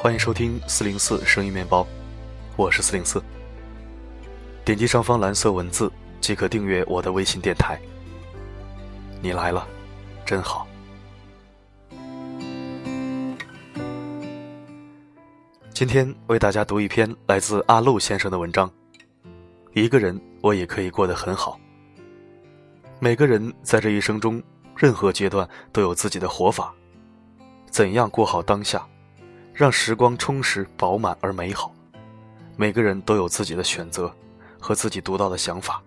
[0.00, 1.84] 欢迎收听四零四声音面包，
[2.54, 3.20] 我是四零四。
[4.64, 5.90] 点击上方蓝色文字
[6.20, 7.76] 即可订阅我的微信电台。
[9.20, 9.66] 你来了，
[10.24, 10.68] 真好。
[15.74, 18.70] 今天为大家读一篇来自阿路先生的文章。
[19.74, 21.58] 一个人，我也可以过得很好。
[23.00, 24.40] 每个人在这一生中，
[24.76, 26.72] 任何阶段都有自己的活法。
[27.68, 28.86] 怎样过好当下，
[29.58, 31.74] 让时光充实、饱满而美好？
[32.56, 34.08] 每个人都有自己的选择
[34.60, 35.82] 和自己独到的想法。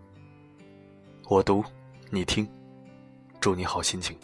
[1.30, 1.64] 我读，
[2.10, 2.46] 你听，
[3.40, 4.18] 祝你好心情。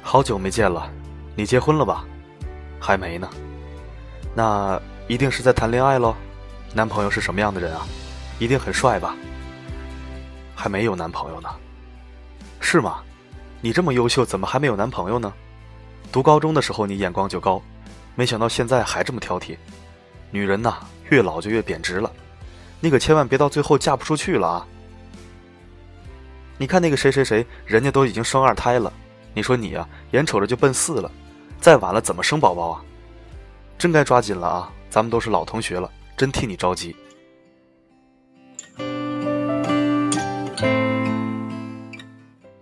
[0.00, 0.88] 好久没见了，
[1.34, 2.04] 你结婚了吧？
[2.78, 3.28] 还没呢。
[4.32, 6.14] 那一定是在谈恋爱喽？
[6.72, 7.84] 男朋友是什么样的人啊？
[8.38, 9.16] 一定很帅吧？
[10.54, 11.48] 还没有男朋友呢，
[12.60, 13.02] 是吗？
[13.60, 15.32] 你这么优秀，怎么还没有男朋友呢？
[16.12, 17.60] 读高中的时候你眼光就高，
[18.14, 19.56] 没想到现在还这么挑剔。
[20.30, 22.10] 女人呐，越老就越贬值了，
[22.78, 24.66] 你可千万别到最后嫁不出去了啊！
[26.56, 28.92] 你看那个谁谁谁，人家都已经生二胎了，
[29.34, 31.10] 你说你呀，眼瞅着就奔四了，
[31.60, 32.82] 再晚了怎么生宝宝啊？
[33.78, 34.72] 真该抓紧了啊！
[34.88, 36.94] 咱们都是老同学了，真替你着急。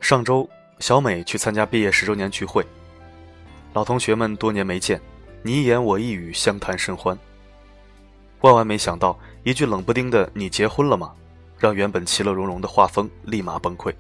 [0.08, 2.64] 上周，小美去参加毕业十周年聚会，
[3.74, 4.98] 老同学们多年没见，
[5.42, 7.14] 你一言我一语，相谈甚欢。
[8.40, 11.12] 万万没想到，一句冷不丁的“你结婚了吗”，
[11.60, 13.94] 让原本其乐融融的画风立马崩溃。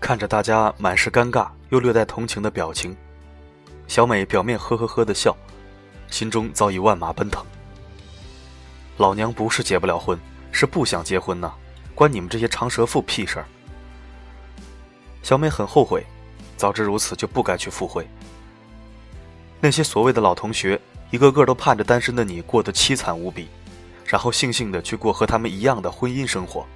[0.00, 2.96] 看着大家满是尴尬又略带同情的表情，
[3.88, 5.36] 小美表面呵呵呵的笑，
[6.08, 7.44] 心中早已万马奔腾。
[8.96, 10.18] 老娘不是结不了婚，
[10.50, 11.52] 是不想结婚呐，
[11.94, 13.44] 关你们这些长舌妇屁事儿！
[15.28, 16.06] 小美很后悔，
[16.56, 18.08] 早知如此就不该去赴会。
[19.60, 20.80] 那些所谓的老同学，
[21.10, 23.46] 一个个都盼着单身的你过得凄惨无比，
[24.06, 26.66] 然后悻悻的去过和他们一样的婚姻生活。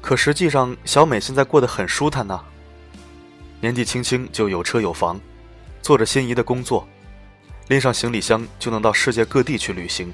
[0.00, 2.42] 可实际上，小美现在过得很舒坦呢。
[3.60, 5.20] 年纪轻轻就有车有房，
[5.82, 6.88] 做着心仪的工作，
[7.66, 10.10] 拎上行李箱就能到世界各地去旅行。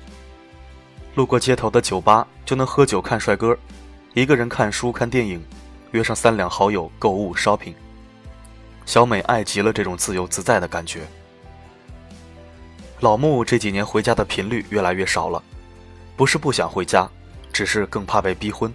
[1.15, 3.57] 路过街头的酒吧就能喝酒看帅哥，
[4.15, 5.41] 一个人看书看电影。
[5.95, 7.73] 约上三两好友购物 shopping，
[8.85, 11.03] 小美爱极了这种自由自在的感觉。
[12.99, 15.41] 老穆这几年回家的频率越来越少了，
[16.17, 17.09] 不是不想回家，
[17.53, 18.75] 只是更怕被逼婚。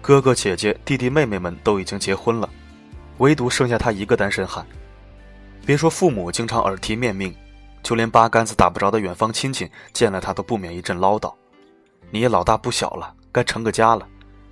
[0.00, 2.48] 哥哥姐姐弟弟妹妹们都已经结婚了，
[3.18, 4.66] 唯独剩下他一个单身汉。
[5.66, 7.36] 别说父母经常耳提面命，
[7.82, 11.30] 就连八竿子打不着的远方亲戚见了他都不免一阵唠叨
[12.10, 14.08] ：“你也老大不小了，该成个家了。”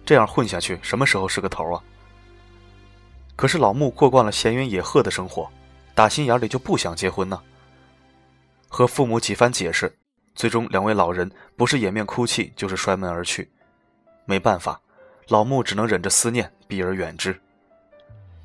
[0.07, 1.83] 这样混下去，什么时候是个头啊？
[3.35, 5.51] 可是老穆过惯了闲云野鹤的生活，
[5.95, 7.39] 打心眼里就不想结婚呢。
[8.69, 9.95] 和父母几番解释，
[10.35, 13.51] 最终两位老人不是掩面哭泣，就是摔门而去。
[14.25, 14.81] 没办法，
[15.29, 17.39] 老穆只能忍着思念，避而远之。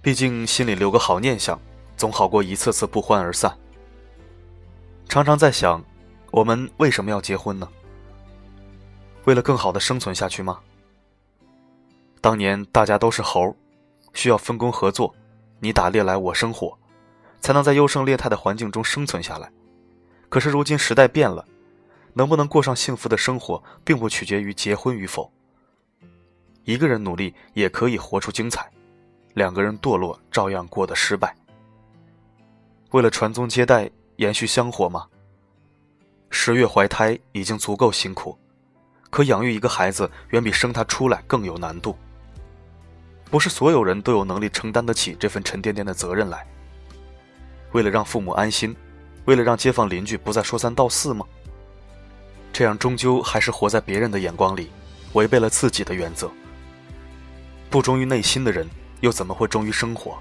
[0.01, 1.59] 毕竟心里留个好念想，
[1.95, 3.55] 总好过一次次不欢而散。
[5.07, 5.83] 常常在想，
[6.31, 7.69] 我们为什么要结婚呢？
[9.25, 10.59] 为了更好的生存下去吗？
[12.21, 13.55] 当年大家都是猴，
[14.13, 15.13] 需要分工合作，
[15.59, 16.77] 你打猎来我生火，
[17.39, 19.51] 才能在优胜劣汰的环境中生存下来。
[20.29, 21.43] 可是如今时代变了，
[22.13, 25.31] 能不能过上幸福的生活，并不取决于结婚与否。
[26.63, 28.69] 一个人努力也可以活出精彩，
[29.33, 31.35] 两个人堕落照样过得失败。
[32.91, 35.07] 为了传宗接代、延续香火吗？
[36.29, 38.37] 十月怀胎已经足够辛苦，
[39.09, 41.97] 可养育一个孩子远比生他出来更有难度。
[43.31, 46.45] 不是所有人都有能力承担得起这份沉甸甸的责任来。
[47.71, 48.75] 为了让父母安心，
[49.23, 51.25] 为了让街坊邻居不再说三道四吗？
[52.51, 54.69] 这样终究还是活在别人的眼光里，
[55.13, 56.29] 违背了自己的原则。
[57.69, 58.69] 不忠于内心的人，
[58.99, 60.17] 又怎么会忠于生活？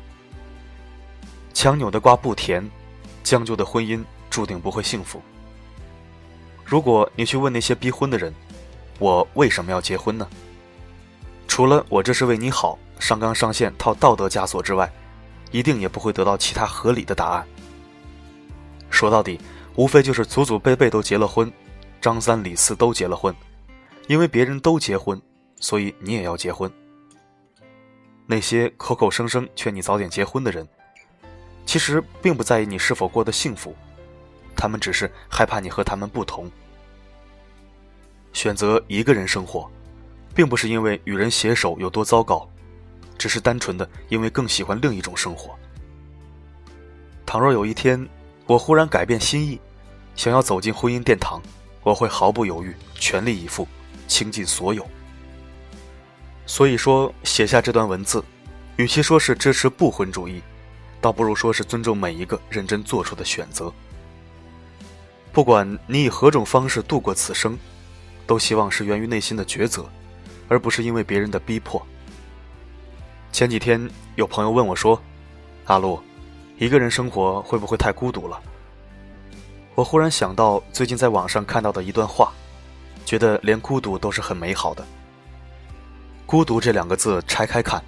[1.53, 2.65] 强扭的瓜不甜，
[3.25, 5.21] 将就的婚姻注定不会幸福。
[6.65, 8.33] 如果你去问那些逼婚的人，
[9.01, 10.29] 我为什么要结婚呢？
[11.49, 12.79] 除了我这是为你好。
[13.01, 14.93] 上纲上线套道德枷锁之外，
[15.51, 17.47] 一定也不会得到其他合理的答案。
[18.91, 19.41] 说到底，
[19.75, 21.51] 无非就是祖祖辈辈都结了婚，
[22.01, 23.35] 张三李四都结了婚，
[24.07, 25.21] 因为别人都结婚，
[25.59, 26.71] 所以你也要结婚。
[28.27, 30.69] 那些口口声声劝你早点结婚的人，
[31.67, 33.75] 其实并不在意你是否过得幸福，
[34.55, 36.51] 他们只是害怕你和他们不同。
[38.33, 39.69] 选择一个人生活，
[40.35, 42.49] 并不是因为与人携手有多糟糕。
[43.21, 45.55] 只是单纯的因为更喜欢另一种生活。
[47.27, 48.09] 倘若有一天
[48.47, 49.61] 我忽然改变心意，
[50.17, 51.39] 想要走进婚姻殿堂，
[51.83, 53.69] 我会毫不犹豫，全力以赴，
[54.09, 54.87] 倾尽所有。
[56.47, 58.25] 所以说，写下这段文字，
[58.77, 60.41] 与其说是支持不婚主义，
[60.99, 63.71] 倒不如说是尊重每一个认真做出的选择。
[65.31, 67.59] 不管你以何种方式度过此生，
[68.27, 69.87] 都希望是源于内心的抉择，
[70.49, 71.87] 而不是因为别人的逼迫。
[73.41, 75.01] 前几天有朋友问我说
[75.65, 75.99] ：“阿路，
[76.59, 78.39] 一个人生活会不会太孤独了？”
[79.75, 82.35] 我忽然想到最近在网上看到的一段话，
[83.07, 84.85] 觉得连孤独都是很美好的。
[86.27, 87.83] 孤独这两个字拆开看，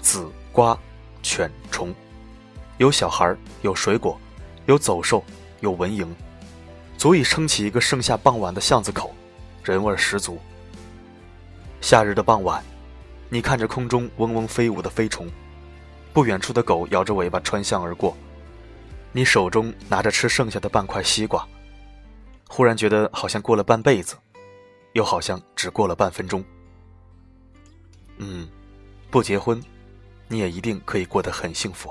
[0.00, 0.76] 子、瓜、
[1.22, 1.94] 犬、虫，
[2.78, 4.18] 有小孩，有水果，
[4.66, 5.22] 有走兽，
[5.60, 6.08] 有蚊蝇，
[6.98, 9.14] 足以撑起一个盛夏傍晚的巷子口，
[9.62, 10.40] 人味十足。
[11.80, 12.60] 夏日的傍晚，
[13.32, 15.26] 你看着空中嗡嗡飞舞的飞虫，
[16.12, 18.14] 不远处的狗摇着尾巴穿巷而过，
[19.10, 21.48] 你手中拿着吃剩下的半块西瓜，
[22.46, 24.16] 忽然觉得好像过了半辈子，
[24.92, 26.44] 又好像只过了半分钟。
[28.18, 28.46] 嗯，
[29.10, 29.58] 不结婚，
[30.28, 31.90] 你也一定可以过得很幸福。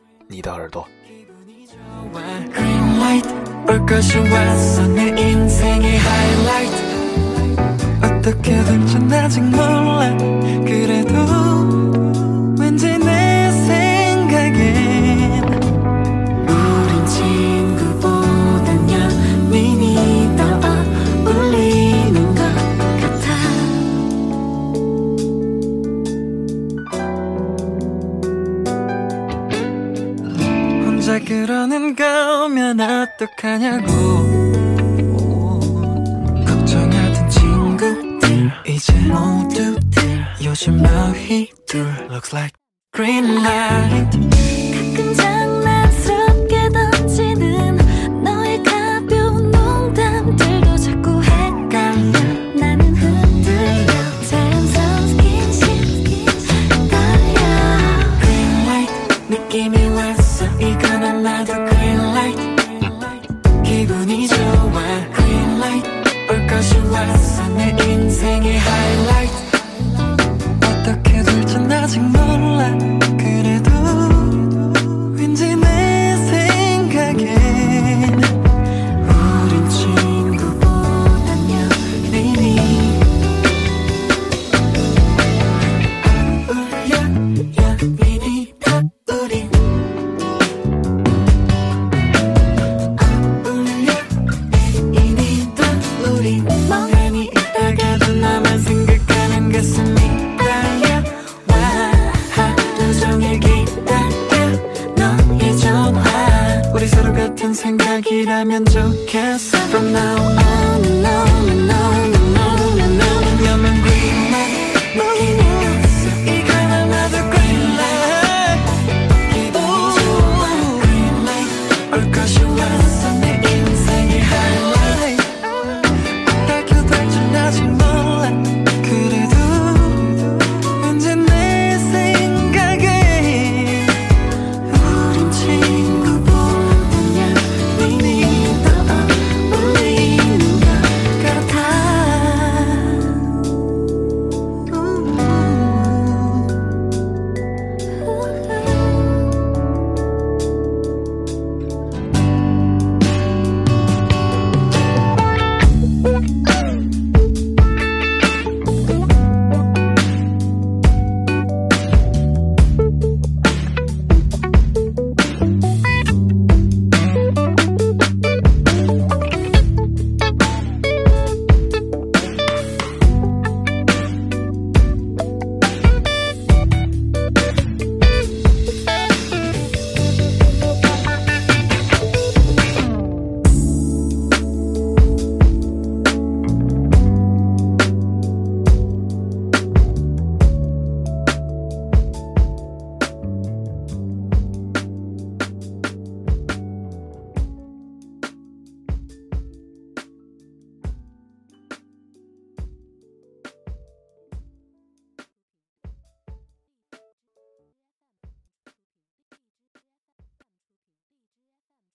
[0.31, 0.87] 你的耳朵。
[31.11, 33.91] 혼자 그러는 거면 어떡하냐고.
[36.47, 42.53] 걱정하던 친구들 이제 모두들 요즘 너희들 Looks like
[42.93, 44.30] green light
[71.81, 72.77] 아직 몰라